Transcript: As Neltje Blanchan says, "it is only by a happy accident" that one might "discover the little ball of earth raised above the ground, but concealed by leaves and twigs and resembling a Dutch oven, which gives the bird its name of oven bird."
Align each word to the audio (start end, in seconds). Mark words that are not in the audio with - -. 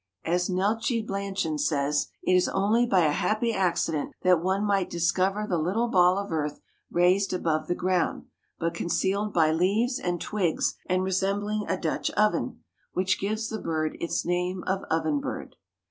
As 0.25 0.49
Neltje 0.49 1.05
Blanchan 1.05 1.59
says, 1.59 2.07
"it 2.23 2.33
is 2.33 2.49
only 2.49 2.87
by 2.87 3.01
a 3.05 3.11
happy 3.11 3.53
accident" 3.53 4.13
that 4.23 4.41
one 4.41 4.65
might 4.65 4.89
"discover 4.89 5.45
the 5.47 5.59
little 5.59 5.89
ball 5.89 6.17
of 6.17 6.31
earth 6.31 6.59
raised 6.89 7.33
above 7.33 7.67
the 7.67 7.75
ground, 7.75 8.25
but 8.57 8.73
concealed 8.73 9.31
by 9.31 9.51
leaves 9.51 9.99
and 9.99 10.19
twigs 10.19 10.73
and 10.87 11.03
resembling 11.03 11.65
a 11.67 11.79
Dutch 11.79 12.09
oven, 12.17 12.63
which 12.93 13.19
gives 13.21 13.47
the 13.49 13.59
bird 13.61 13.95
its 13.99 14.25
name 14.25 14.63
of 14.65 14.81
oven 14.89 15.19
bird." 15.19 15.55